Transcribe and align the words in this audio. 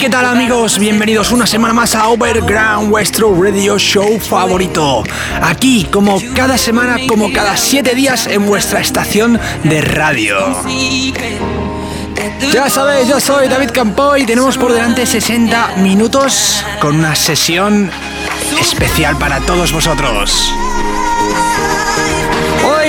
¿qué 0.00 0.10
tal 0.10 0.26
amigos? 0.26 0.78
Bienvenidos 0.78 1.32
una 1.32 1.46
semana 1.46 1.72
más 1.72 1.94
a 1.94 2.08
Overground, 2.08 2.90
vuestro 2.90 3.34
radio 3.40 3.78
show 3.78 4.18
favorito. 4.18 5.04
Aquí, 5.42 5.86
como 5.90 6.20
cada 6.34 6.58
semana, 6.58 6.96
como 7.08 7.32
cada 7.32 7.56
siete 7.56 7.94
días 7.94 8.26
en 8.26 8.46
vuestra 8.46 8.80
estación 8.80 9.40
de 9.64 9.80
radio. 9.80 10.36
Ya 12.52 12.68
sabéis, 12.68 13.08
yo 13.08 13.20
soy 13.20 13.48
David 13.48 13.70
Campoy 13.70 14.26
tenemos 14.26 14.58
por 14.58 14.72
delante 14.72 15.06
60 15.06 15.76
minutos 15.76 16.64
con 16.80 16.96
una 16.96 17.14
sesión 17.14 17.90
especial 18.60 19.16
para 19.16 19.40
todos 19.40 19.72
vosotros. 19.72 20.52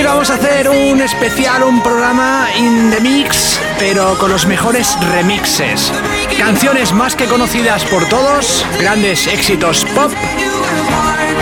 Vamos 0.08 0.30
a 0.30 0.34
hacer 0.36 0.70
un 0.70 1.02
especial, 1.02 1.62
un 1.62 1.82
programa 1.82 2.48
in 2.56 2.90
the 2.90 2.98
mix, 2.98 3.60
pero 3.78 4.18
con 4.18 4.30
los 4.30 4.46
mejores 4.46 4.96
remixes. 5.12 5.92
Canciones 6.38 6.94
más 6.94 7.14
que 7.14 7.26
conocidas 7.26 7.84
por 7.84 8.08
todos, 8.08 8.64
grandes 8.80 9.26
éxitos 9.26 9.84
pop, 9.94 10.10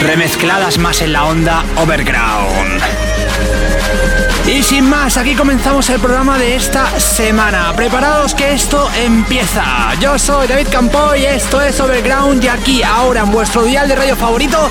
remezcladas 0.03 0.79
más 0.79 1.01
en 1.01 1.13
la 1.13 1.25
onda 1.27 1.65
overground. 1.77 2.83
Y 4.47 4.63
sin 4.65 4.91
más, 4.91 5.17
aquí 5.17 5.37
comenzamos 5.37 5.89
el 5.89 6.01
programa 6.01 6.37
de 6.37 6.57
esta 6.57 6.99
semana. 6.99 7.73
Preparados 7.77 8.35
que 8.35 8.53
esto 8.53 8.91
empieza. 8.97 9.95
Yo 10.01 10.19
soy 10.19 10.49
David 10.49 10.69
Campoy, 10.73 11.25
esto 11.25 11.63
es 11.63 11.81
Overground 11.81 12.43
y 12.43 12.49
aquí 12.49 12.83
ahora 12.83 13.21
en 13.21 13.31
vuestro 13.31 13.63
dial 13.63 13.89
de 13.89 13.95
radio 13.95 14.17
favorito 14.17 14.71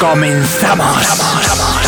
comenzamos. 0.00 1.79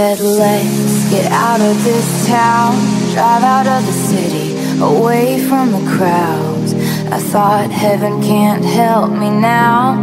Said, 0.00 0.20
let's 0.20 1.10
get 1.10 1.30
out 1.30 1.60
of 1.60 1.84
this 1.84 2.26
town, 2.26 2.72
drive 3.12 3.42
out 3.42 3.66
of 3.66 3.84
the 3.84 3.92
city, 3.92 4.48
away 4.80 5.38
from 5.46 5.72
the 5.72 5.84
crowds. 5.94 6.72
I 7.16 7.18
thought 7.18 7.70
heaven 7.70 8.22
can't 8.22 8.64
help 8.64 9.10
me 9.10 9.28
now, 9.28 9.96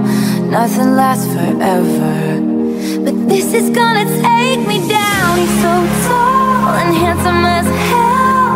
nothing 0.57 0.89
lasts 0.95 1.25
forever. 1.33 2.13
But 3.05 3.15
this 3.27 3.55
is 3.55 3.71
gonna 3.71 4.05
take 4.21 4.61
me 4.71 4.87
down. 4.87 5.29
He's 5.41 5.55
so 5.65 5.73
tall 6.07 6.77
and 6.81 6.91
handsome 7.03 7.43
as 7.57 7.67
hell. 7.91 8.53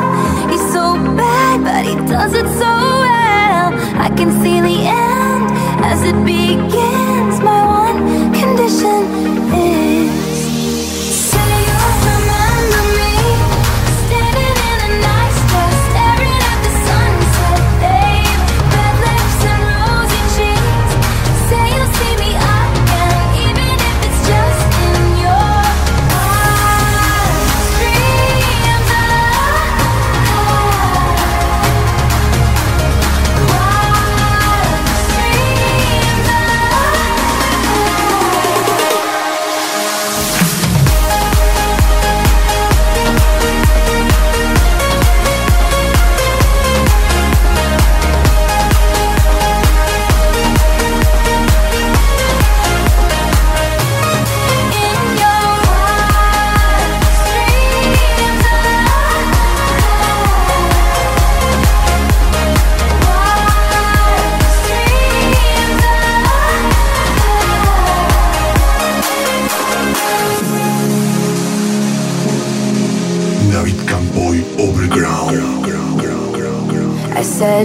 He's 0.52 0.66
so 0.78 0.86
bad, 1.22 1.56
but 1.68 1.84
he 1.90 1.96
does 2.16 2.34
it 2.42 2.48
so 2.62 2.74
well. 3.06 3.68
I 4.06 4.10
can 4.16 4.30
see 4.44 4.58
the 4.70 4.80
end 5.10 5.46
as 5.92 6.04
it 6.04 6.18
begins. 6.24 7.36
My 7.50 7.62
one 7.82 8.00
condition 8.42 9.21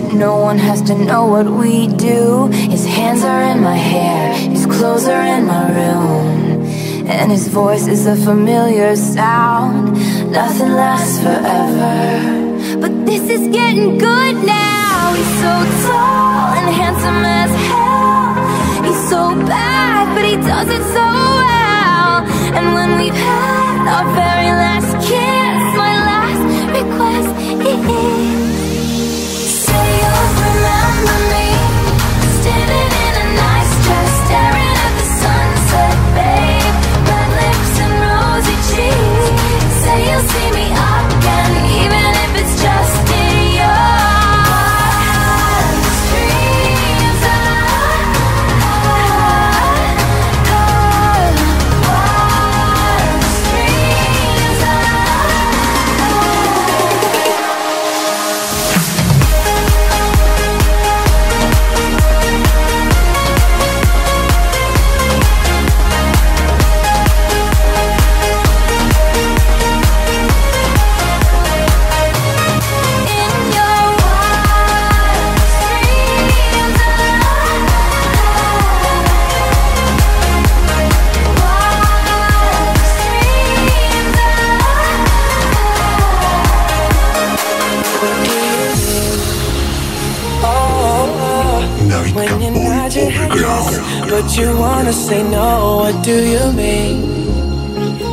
said 0.01 0.15
no 0.15 0.37
one 0.37 0.59
has 0.59 0.83
to 0.83 0.95
know 0.95 1.25
what 1.27 1.47
we 1.47 1.87
do. 1.87 2.49
His 2.75 2.85
hands 2.85 3.23
are 3.25 3.43
in 3.53 3.61
my 3.63 3.77
hair, 3.77 4.35
his 4.35 4.67
clothes 4.67 5.07
are 5.09 5.27
in 5.37 5.47
my 5.47 5.65
room 5.79 6.67
And 7.09 7.31
his 7.31 7.49
voice 7.49 7.87
is 7.87 8.07
a 8.07 8.17
familiar 8.17 8.95
sound. 8.97 9.93
Nothing 10.41 10.73
lasts 10.83 11.19
forever. 11.25 11.95
But 12.83 12.93
this 13.07 13.25
is 13.37 13.43
getting 13.59 13.97
good 13.97 14.37
now. 14.45 15.15
He's 15.19 15.35
so 15.45 15.55
tall 15.87 16.49
and 16.59 16.69
handsome 16.81 17.23
as 17.43 17.53
hell. 17.71 18.29
He's 18.87 19.03
so 19.15 19.23
bad, 19.55 20.05
but 20.15 20.25
he 20.31 20.37
does 20.53 20.69
it 20.77 20.85
so 20.97 21.09
well. 21.43 22.15
And 22.57 22.65
when 22.77 22.91
we've 23.01 23.21
had 23.31 23.83
our 23.95 24.07
very 24.23 24.51
last 24.63 24.93
kiss 25.09 25.46
you 94.37 94.59
wanna 94.59 94.93
say 94.93 95.23
no, 95.23 95.79
what 95.79 96.05
do 96.05 96.17
you 96.35 96.53
mean? 96.53 96.97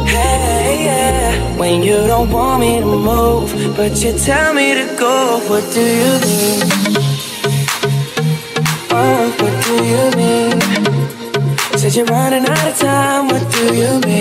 Hey, 0.07 0.85
yeah. 0.85 1.57
When 1.57 1.83
you 1.83 1.97
don't 2.07 2.29
want 2.31 2.61
me 2.61 2.79
to 2.79 2.85
move, 2.85 3.75
but 3.75 4.01
you 4.01 4.17
tell 4.17 4.53
me 4.53 4.73
to 4.73 4.85
go, 4.97 5.39
what 5.49 5.63
do 5.73 5.81
you 5.81 6.13
mean? 6.25 6.61
Oh, 8.89 9.23
what 9.41 9.55
do 9.65 9.75
you 9.91 10.03
mean? 10.21 10.61
Said 11.77 11.95
you're 11.95 12.05
running 12.05 12.45
out 12.45 12.67
of 12.71 12.77
time, 12.77 13.27
what 13.27 13.43
do 13.51 13.75
you 13.75 13.99
mean? 14.01 14.12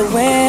the 0.00 0.14
way 0.14 0.39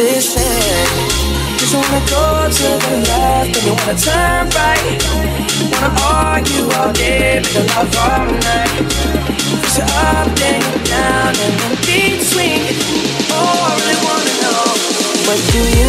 this 0.00 0.36
end. 0.36 0.88
Cause 1.60 1.72
you 1.72 1.78
wanna 1.78 2.00
go 2.08 2.48
to 2.48 2.68
the 2.84 2.94
left 3.08 3.52
and 3.56 3.64
you 3.68 3.74
wanna 3.76 3.96
turn 4.00 4.48
right. 4.56 4.96
Wanna 5.72 5.92
argue 6.00 6.64
all 6.76 6.92
day, 6.92 7.40
make 7.44 7.54
a 7.54 7.64
love 7.68 7.92
all 8.00 8.24
night. 8.48 8.80
Cause 9.60 9.76
you're 9.76 9.92
up, 10.08 10.28
then 10.40 10.60
you're 10.64 10.84
down, 10.88 11.36
and 11.44 11.54
in 11.60 11.74
between. 11.84 12.72
Oh, 13.28 13.68
I 13.68 13.76
really 13.76 13.98
wanna 14.08 14.34
know 14.42 14.64
what 15.26 15.38
do 15.52 15.60
you 15.76 15.79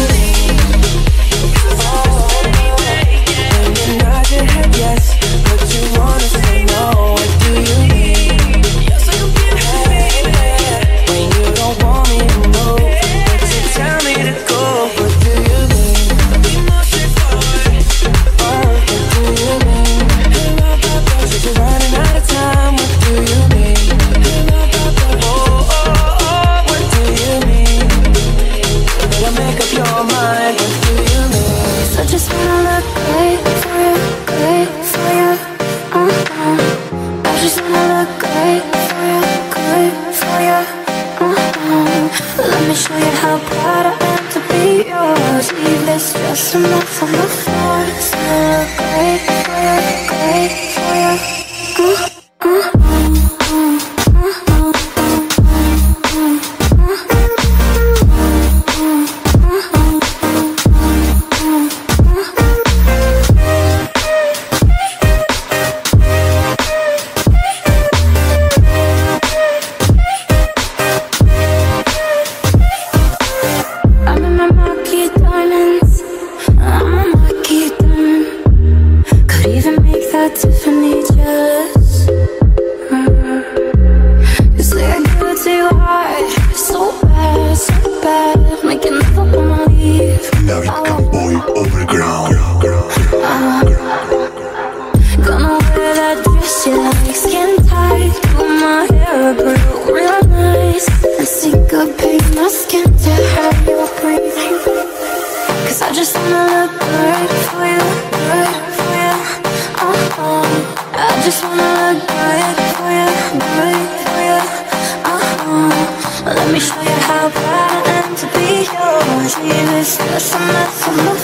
summer, 120.18 120.66
summer, 120.72 121.02
much. 121.04 121.21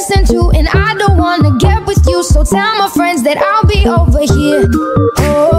listen 0.00 0.24
to, 0.24 0.50
and 0.52 0.66
I 0.68 0.94
don't 0.94 1.18
wanna 1.18 1.58
get 1.58 1.84
with 1.84 2.06
you. 2.08 2.22
So 2.22 2.42
tell 2.42 2.74
my 2.78 2.88
friends 2.88 3.22
that 3.24 3.36
I'll 3.36 3.66
be 3.66 3.86
over 3.86 4.20
here. 4.20 4.66
Oh. 5.18 5.49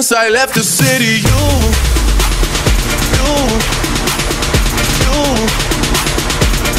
Since 0.00 0.12
I 0.12 0.28
left 0.28 0.54
the 0.54 0.62
city, 0.62 1.26
you, 1.26 1.42
you, 3.18 3.34
you, 5.02 5.16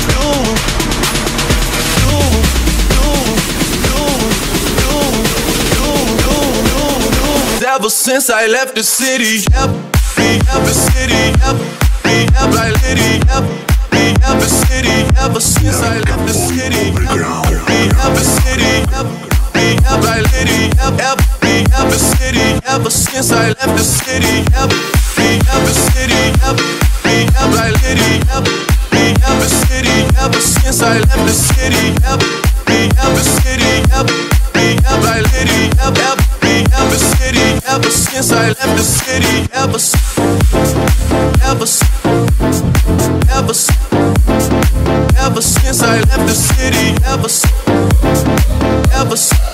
you, 0.08 0.16
you, 0.16 0.24
you, 2.00 2.16
you, 5.76 5.84
you, 6.24 6.40
you. 7.60 7.68
Ever 7.68 7.90
since 7.90 8.30
I 8.30 8.48
left 8.48 8.76
the 8.76 8.84
city, 8.84 9.44
every, 9.54 10.40
every 10.56 10.74
city, 10.74 11.36
city, 12.80 13.20
every, 13.36 13.60
every 14.24 14.48
city, 14.48 14.96
ever 15.20 15.42
since 15.42 15.82
I 15.82 16.00
left 16.08 16.24
the 16.26 16.34
city, 16.34 16.96
every 18.00 18.24
city, 18.24 18.88
every, 18.96 19.20
every 21.04 21.29
city, 21.50 21.66
ever 21.74 21.98
city, 21.98 22.60
ever 22.66 22.90
since 22.90 23.32
I 23.32 23.48
left 23.50 23.74
the 23.78 23.84
city, 23.84 24.46
ever 24.56 24.76
free, 25.14 25.40
ever 25.50 25.74
city, 25.74 26.22
ever 26.46 26.66
free, 27.02 27.26
ever 27.42 27.58
I 27.58 27.72
city, 27.82 28.22
ever 28.30 28.54
free, 28.90 29.14
ever 29.26 29.50
city, 29.66 29.98
ever 30.18 30.42
since 30.42 30.82
I 30.82 31.00
left 31.00 31.26
the 31.26 31.34
city, 31.34 31.96
ever 32.06 32.30
free, 32.66 32.90
ever 33.02 33.24
city, 33.42 33.74
ever 33.98 34.16
free, 34.54 34.78
ever 34.86 35.08
I 35.08 35.22
city, 35.34 35.62
ever 35.82 36.02
ever 36.10 36.22
free, 36.40 36.62
ever 36.78 37.00
city, 37.18 37.48
ever 37.68 37.90
since 37.90 38.32
I 38.32 38.48
left 38.50 38.76
the 38.78 38.84
city, 38.84 39.36
ever 39.54 39.80
ever 41.50 41.68
ever 43.38 43.56
ever 45.18 45.42
since 45.42 45.82
I 45.82 46.00
left 46.10 46.26
the 46.28 46.34
city, 46.34 46.88
ever 47.06 47.30
ever. 48.94 49.49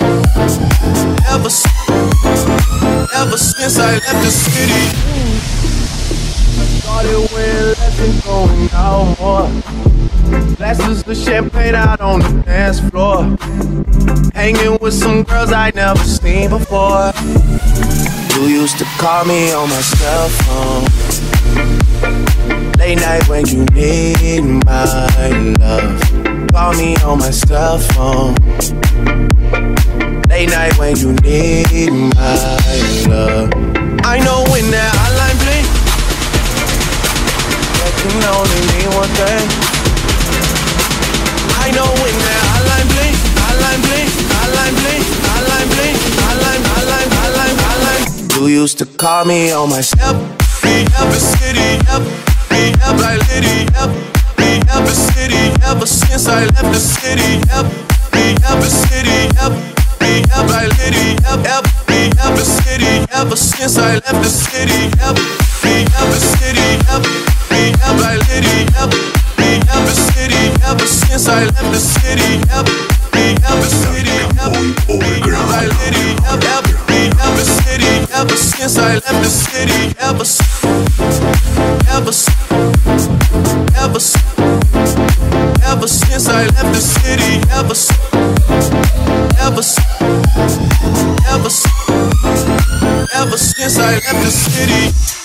Since 3.69 3.79
I 3.79 3.93
left 3.93 4.23
the 4.23 4.29
city. 4.29 4.83
Started 6.81 7.21
with 7.33 7.79
less 7.79 7.99
and 7.99 8.23
going 8.23 8.69
out 8.73 9.19
more. 9.19 9.49
Glasses 10.55 11.07
of 11.07 11.17
champagne 11.17 11.73
out 11.73 11.99
on 11.99 12.19
the 12.19 12.43
dance 12.43 12.79
floor. 12.79 13.35
Hanging 14.35 14.77
with 14.81 14.93
some 14.93 15.23
girls 15.23 15.51
I 15.51 15.71
never 15.73 16.03
seen 16.03 16.49
before. 16.51 17.11
You 18.35 18.47
used 18.61 18.77
to 18.77 18.85
call 18.99 19.25
me 19.25 19.51
on 19.51 19.69
my 19.69 19.81
cell 19.81 20.29
phone. 20.43 20.85
Late 22.77 22.99
night 22.99 23.27
when 23.27 23.47
you 23.47 23.65
need 23.65 24.43
my 24.65 25.55
love. 25.59 26.01
Call 26.51 26.73
me 26.73 26.95
on 26.97 27.17
my 27.17 27.31
cell 27.31 27.79
phone. 27.79 28.35
Late 30.35 30.49
night 30.49 30.77
when 30.77 30.97
you 30.97 31.13
need 31.23 31.93
my 31.95 32.35
love. 33.07 33.47
I 34.03 34.19
know 34.19 34.43
when 34.51 34.67
that 34.67 34.91
hotline 34.99 35.37
bling, 35.39 35.63
that 37.79 37.93
can 38.03 38.19
only 38.35 38.61
mean 38.67 38.91
one 38.99 39.07
thing. 39.15 39.47
I 41.63 41.71
know 41.71 41.87
when 42.03 42.15
that 42.19 42.43
hotline 42.51 42.87
bling, 42.91 43.15
hotline 43.39 43.79
bling, 43.87 44.11
hotline 44.27 44.75
bling, 44.75 45.03
hotline 45.23 45.69
bling, 45.71 45.95
hotline, 46.19 46.63
hotline, 46.67 47.09
hotline, 47.15 47.55
hotline. 47.63 48.35
You 48.35 48.47
used 48.47 48.77
to 48.79 48.85
call 48.85 49.23
me 49.23 49.53
on 49.53 49.69
my 49.69 49.79
every, 50.03 50.83
every 50.99 51.21
city, 51.31 51.79
every, 51.87 52.75
every 52.83 53.23
city, 53.23 53.71
every, 53.79 54.59
every 54.67 54.95
city, 54.99 55.43
ever 55.63 55.87
since 55.87 56.27
I 56.27 56.43
left 56.43 56.75
the 56.75 56.83
city, 56.83 57.39
every, 57.55 58.35
every 58.43 58.67
city, 58.67 59.31
every, 59.39 59.74
every 60.01 60.69
city, 60.75 61.15
every, 61.25 62.11
every 62.19 62.43
city, 62.43 63.05
ever 63.13 63.35
since 63.35 63.77
I 63.77 63.93
left 63.95 64.21
the 64.21 64.29
city, 64.29 64.91
every 65.01 66.19
city, 66.19 66.79
every, 66.89 67.15
every 67.83 68.19
city, 68.25 68.65
every, 68.77 69.59
every 69.73 69.95
city, 69.95 70.43
ever 70.65 70.87
since 70.87 71.27
I 71.27 71.45
left 71.45 71.71
the 71.71 71.79
city, 71.79 72.41
every, 72.51 72.75
every 73.43 73.69
city, 73.69 74.17
every, 74.39 74.73
every 75.31 75.69
city, 75.79 76.05
every, 76.27 76.49
every 77.23 77.45
city, 77.45 77.93
ever 78.13 78.37
since 78.37 78.77
I 78.77 78.95
left 78.95 79.19
the 79.23 79.29
city, 79.29 79.95
ever, 79.99 80.25
ever, 81.89 82.13
ever, 83.77 85.24
ever 85.75 85.87
since 85.87 86.29
I 86.29 86.45
left 86.45 86.73
the 86.73 86.79
city, 86.79 87.41
ever, 87.51 87.75
since, 87.75 88.69
ever, 89.39 89.61
since, 89.61 90.57
ever, 91.27 91.49
since, 91.49 92.45
ever 93.13 93.37
since 93.37 93.77
I 93.77 93.93
left 93.95 94.23
the 94.23 94.31
city. 94.31 95.24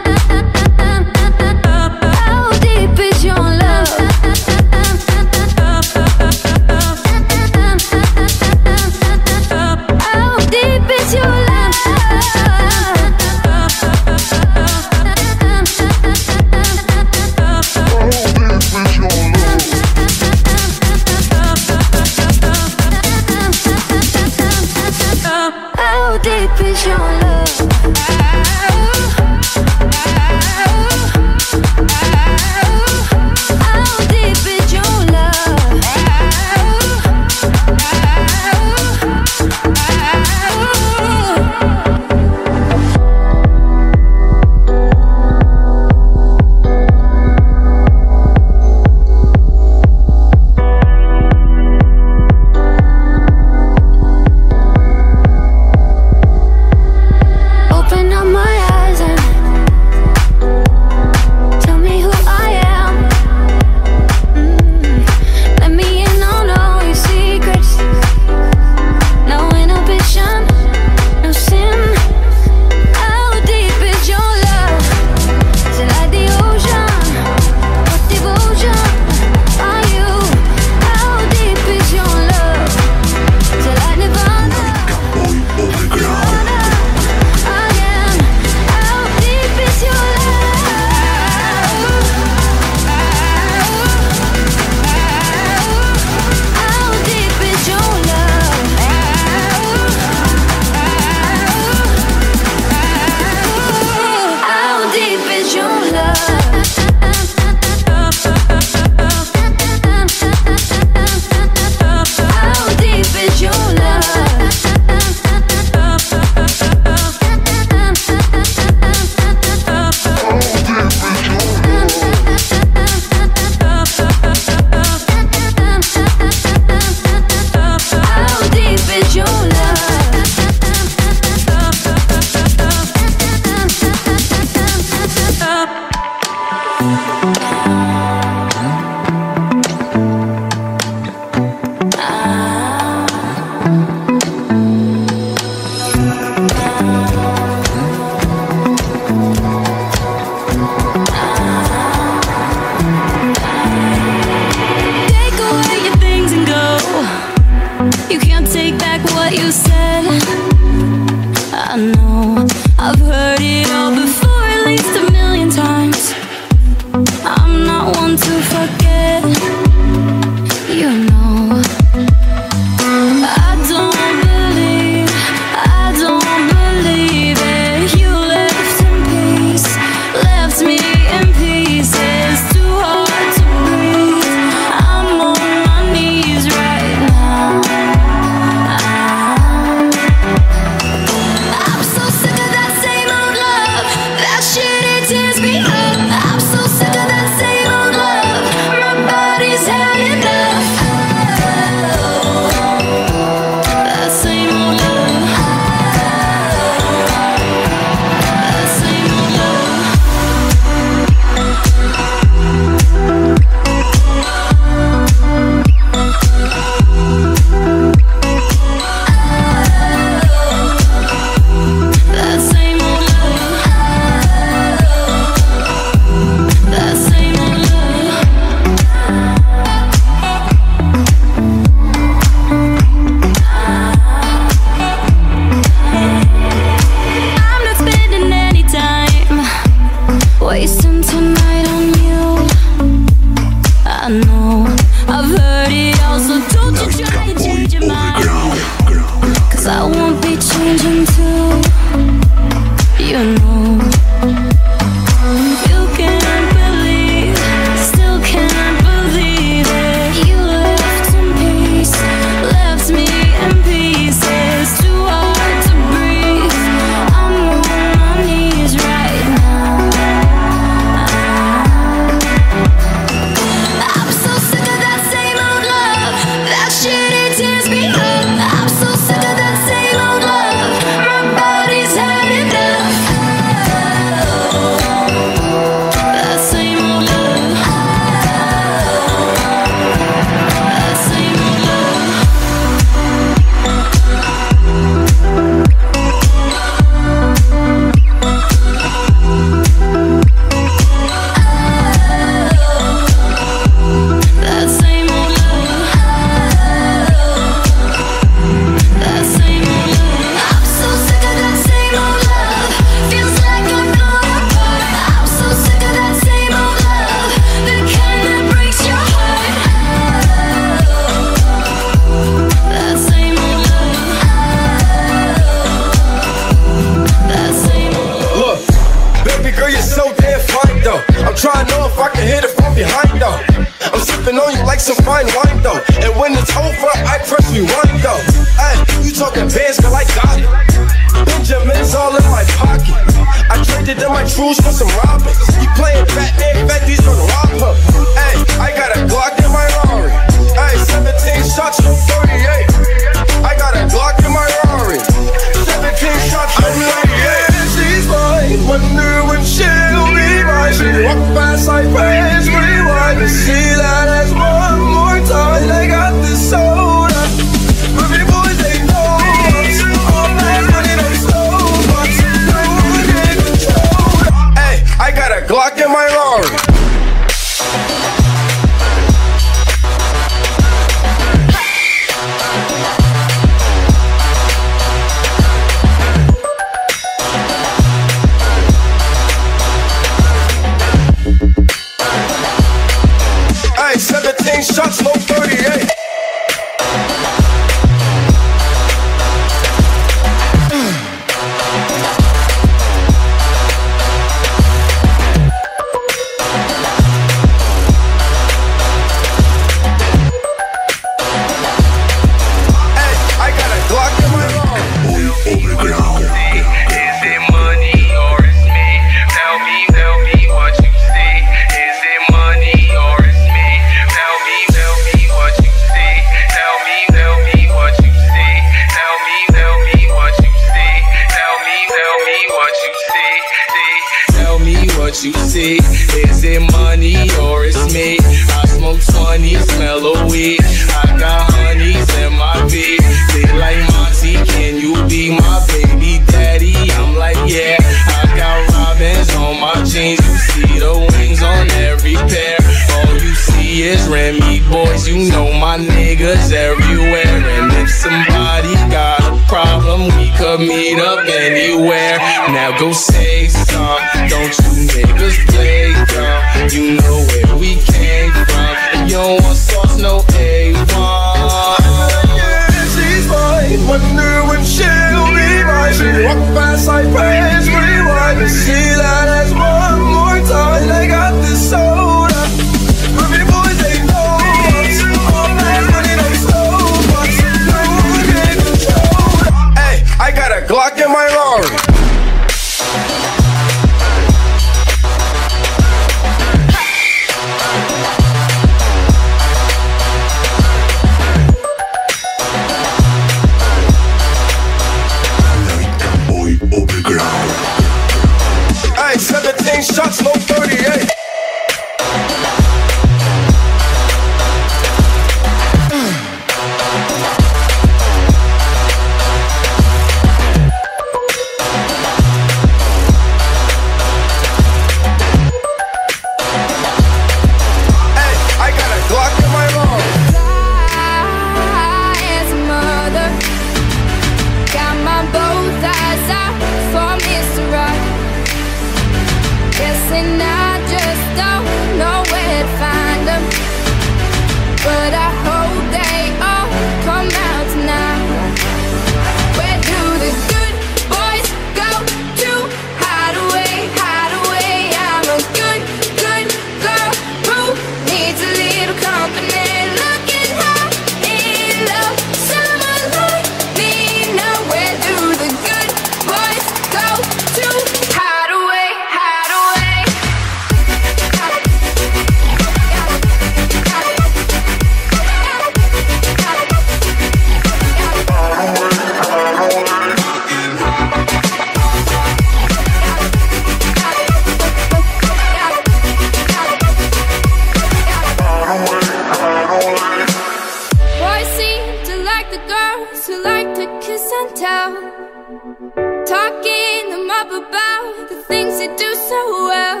up 597.50 597.68
about 597.68 598.28
the 598.28 598.36
things 598.42 598.78
they 598.78 598.88
do 598.96 599.14
so 599.14 599.66
well. 599.68 600.00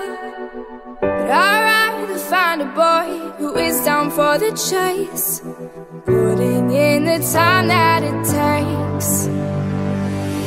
But 1.00 1.30
I'd 1.30 1.62
rather 1.62 2.18
find 2.18 2.62
a 2.62 2.66
boy 2.66 3.30
who 3.38 3.56
is 3.56 3.84
down 3.84 4.10
for 4.10 4.38
the 4.38 4.52
chase, 4.52 5.40
putting 6.04 6.70
in 6.70 7.04
the 7.04 7.18
time 7.32 7.68
that 7.68 8.02
it 8.02 8.24
takes 8.24 9.26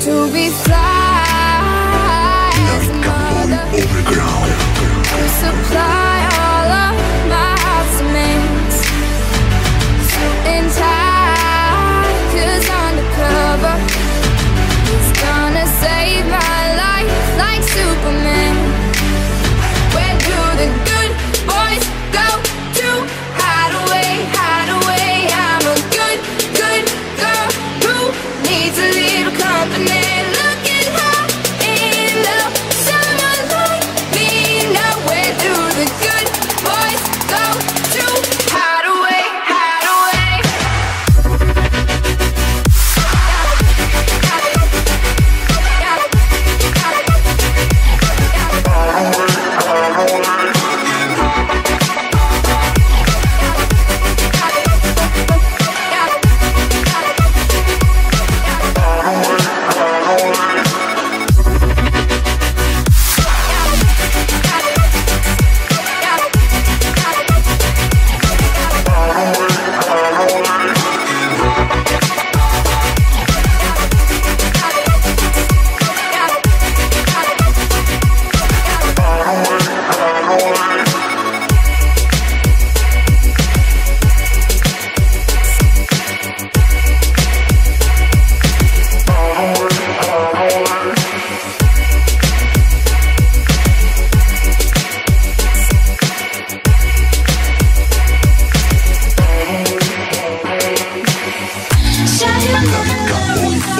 to 0.05 0.27
be 0.33 0.49
fly 0.49 2.51
as 2.75 2.89
a 2.89 2.91
mother. 3.07 3.63
To 5.11 5.23
supply 5.41 6.15
all 6.41 6.69
of 6.85 6.93
my 7.33 7.51
heart's 7.63 7.97
demands. 7.99 8.77
So 10.11 10.23
in 10.51 10.65
time. 10.79 11.02
Superman 18.03 18.42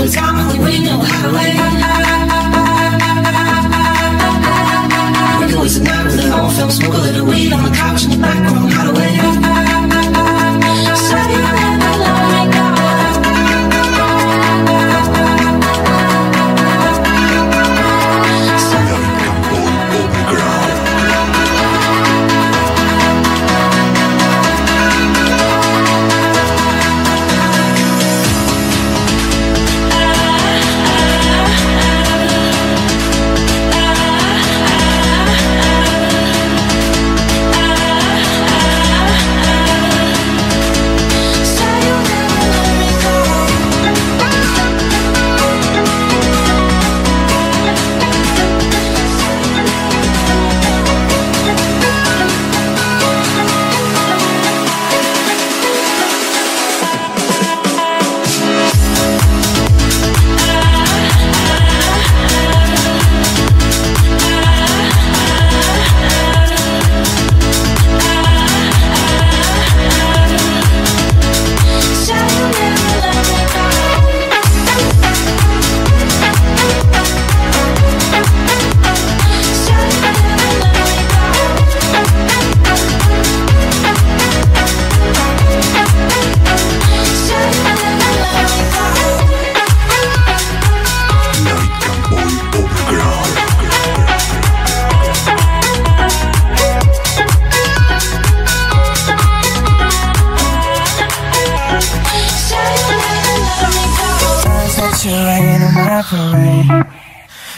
One 0.00 0.08
time, 0.08 0.48
only 0.48 0.58
we 0.60 0.78
know 0.82 0.98
how 0.98 1.28
to 1.28 1.36
wait. 1.36 1.89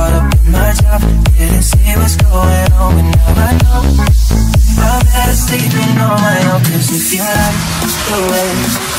Caught 0.00 0.12
up 0.14 0.34
in 0.34 0.52
my 0.52 0.72
job, 0.72 1.00
didn't 1.36 1.62
see 1.62 1.92
what's 1.96 2.16
going 2.16 2.72
on, 2.72 2.94
but 2.94 3.02
now 3.02 3.34
I 3.36 3.58
know. 3.62 4.29
I'm 4.80 5.04
better 5.04 5.36
sleeping 5.36 6.00
on 6.00 6.16
my 6.20 6.40
own, 6.52 6.62
cause 6.64 6.88
if 6.90 7.12
you 7.12 7.20
like 7.20 7.58
the 8.08 8.18
way 8.32 8.50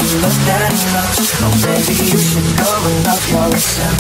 you 0.02 0.22
look 0.22 0.38
that 0.48 0.72
much, 0.94 1.18
oh 1.42 1.52
baby, 1.66 1.96
you 2.08 2.20
should 2.22 2.50
go 2.56 2.70
and 2.70 3.04
love 3.06 3.26
yourself. 3.28 3.98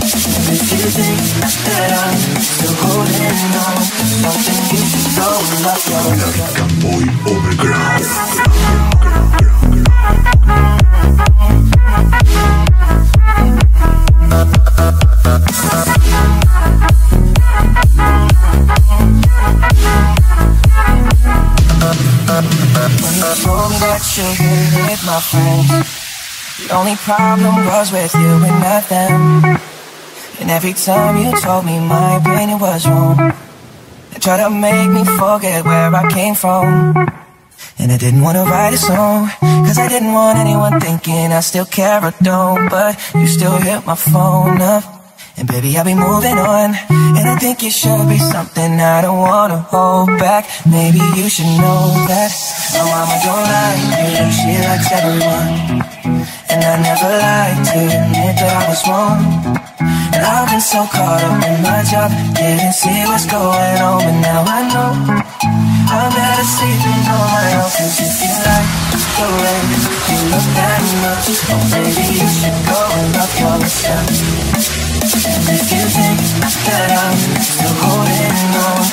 And 0.00 0.50
if 0.50 0.66
you 0.72 0.90
think 0.90 1.20
that 1.66 1.90
I'm 1.94 2.18
still 2.42 2.74
holding 2.82 3.54
on 3.54 3.78
to 3.78 4.04
something, 4.18 4.60
you 4.74 4.82
should 4.84 5.14
go 5.16 5.30
and 5.30 5.62
love 5.64 5.84
yourself. 5.86 6.58
Campoy 6.58 7.06
Overground. 7.30 8.04
When 21.80 23.14
you 23.16 23.32
told 23.40 23.72
me 23.72 23.78
that 23.80 24.04
you 24.16 24.28
with 24.84 25.02
my 25.08 25.20
friends 25.20 25.68
The 26.60 26.74
only 26.76 26.96
problem 26.96 27.64
was 27.64 27.90
with 27.90 28.14
you 28.14 28.32
and 28.44 28.60
not 28.60 28.84
them 28.88 29.58
And 30.40 30.50
every 30.50 30.74
time 30.74 31.16
you 31.16 31.32
told 31.40 31.64
me 31.64 31.80
my 31.80 32.16
opinion 32.16 32.58
was 32.58 32.86
wrong. 32.86 33.16
They 34.12 34.18
tried 34.20 34.44
to 34.44 34.50
make 34.50 34.90
me 34.90 35.04
forget 35.04 35.64
where 35.64 35.94
I 35.94 36.10
came 36.10 36.34
from. 36.34 36.94
And 37.78 37.92
I 37.92 37.96
didn't 37.96 38.22
wanna 38.22 38.44
write 38.44 38.74
a 38.74 38.78
song 38.78 39.30
Cause 39.40 39.78
I 39.78 39.88
didn't 39.88 40.12
want 40.12 40.38
anyone 40.38 40.80
thinking 40.80 41.32
I 41.32 41.40
still 41.40 41.66
care 41.66 42.04
or 42.04 42.12
don't. 42.22 42.68
But 42.68 42.96
you 43.14 43.26
still 43.26 43.56
hit 43.56 43.86
my 43.86 43.94
phone 43.94 44.60
up 44.60 44.99
and 45.40 45.48
baby, 45.48 45.76
I'll 45.76 45.84
be 45.84 45.94
moving 45.94 46.38
on. 46.38 46.76
And 47.16 47.24
I 47.26 47.36
think 47.40 47.62
it 47.62 47.72
should 47.72 48.06
be 48.08 48.18
something 48.18 48.78
I 48.78 49.00
don't 49.00 49.18
wanna 49.18 49.58
hold 49.58 50.08
back. 50.20 50.44
Maybe 50.68 51.00
you 51.16 51.28
should 51.28 51.48
know 51.56 51.80
that 52.06 52.30
my 52.76 52.84
mama 52.84 53.16
don't 53.24 53.46
like 53.56 53.82
you, 54.12 54.26
she 54.36 54.52
likes 54.68 54.88
everyone. 54.92 55.48
And 56.52 56.60
I 56.60 56.74
never 56.84 57.10
like 57.24 57.58
to 57.72 57.78
admit 57.98 58.34
that 58.36 58.52
I 58.52 58.68
was 58.68 58.82
wrong. 58.88 59.18
And 60.12 60.22
I've 60.22 60.48
been 60.50 60.60
so 60.60 60.84
caught 60.92 61.24
up 61.24 61.42
in 61.48 61.56
my 61.62 61.82
job, 61.88 62.10
didn't 62.36 62.74
see 62.74 63.00
what's 63.08 63.24
going 63.24 63.78
on, 63.80 63.98
but 64.04 64.16
now 64.20 64.44
I 64.44 64.60
know. 64.68 65.69
I'm 65.92 66.06
better 66.14 66.44
sleeping 66.44 67.02
on 67.10 67.26
my 67.34 67.50
own, 67.58 67.66
cause 67.66 67.98
if 67.98 68.22
you 68.22 68.30
like 68.46 68.70
the 68.94 69.26
way 69.42 69.58
you 70.06 70.22
look 70.30 70.46
that 70.54 70.86
much, 71.02 71.34
oh 71.50 71.58
baby, 71.66 72.14
you 72.14 72.30
should 72.30 72.54
go 72.62 72.78
and 72.94 73.10
love 73.10 73.34
yourself. 73.34 74.06
And 75.34 75.50
if 75.50 75.66
you 75.66 75.82
think 75.90 76.22
that 76.70 76.94
I'm 76.94 77.18
still 77.42 77.74
holding 77.82 78.30
on 78.54 78.86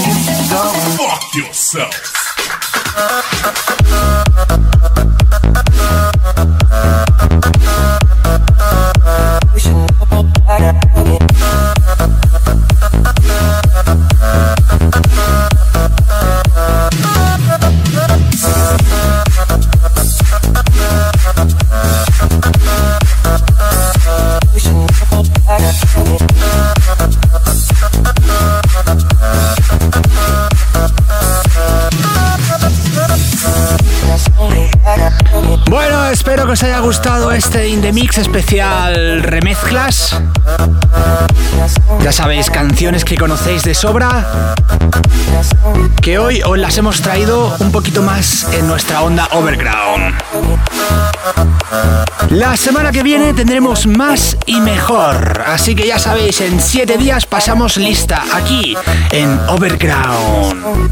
you 0.00 0.16
should 0.16 0.48
go 0.48 0.64
and 0.64 0.96
Fuck 0.96 1.28
yourself. 1.36 1.92
you 9.52 9.60
should 9.60 9.76
know 9.76 10.24
that 10.48 10.84
espero 36.34 36.48
que 36.48 36.54
os 36.54 36.62
haya 36.64 36.80
gustado 36.80 37.30
este 37.30 37.68
In 37.68 37.80
The 37.80 37.92
Mix 37.92 38.18
especial 38.18 39.22
remezclas. 39.22 40.20
Ya 42.02 42.10
sabéis, 42.10 42.50
canciones 42.50 43.04
que 43.04 43.16
conocéis 43.16 43.62
de 43.62 43.72
sobra, 43.72 44.56
que 46.02 46.18
hoy 46.18 46.42
os 46.42 46.58
las 46.58 46.76
hemos 46.76 47.00
traído 47.02 47.54
un 47.60 47.70
poquito 47.70 48.02
más 48.02 48.48
en 48.52 48.66
nuestra 48.66 49.02
onda 49.02 49.28
overground. 49.30 50.12
La 52.30 52.56
semana 52.56 52.90
que 52.90 53.02
viene 53.02 53.34
tendremos 53.34 53.86
más 53.86 54.36
y 54.46 54.60
mejor, 54.60 55.44
así 55.46 55.74
que 55.74 55.86
ya 55.86 55.98
sabéis, 55.98 56.40
en 56.40 56.60
7 56.60 56.96
días 56.96 57.26
pasamos 57.26 57.76
lista 57.76 58.24
aquí 58.32 58.76
en 59.10 59.38
Overground. 59.48 60.90